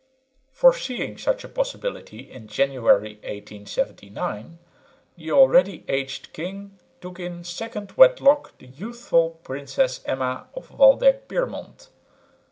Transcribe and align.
Foreseeing 0.51 1.15
such 1.19 1.43
a 1.43 1.47
possibility 1.47 2.31
in 2.31 2.47
January, 2.47 3.17
1879, 3.21 4.57
the 5.15 5.31
already 5.31 5.85
aged 5.87 6.33
king 6.33 6.75
took 7.01 7.19
in 7.19 7.43
second 7.43 7.91
wedlock 7.91 8.57
the 8.57 8.65
youthful 8.65 9.39
Princess 9.43 10.01
Emma 10.03 10.47
of 10.55 10.71
Waldeck 10.71 11.27
Pyrmont. 11.27 11.89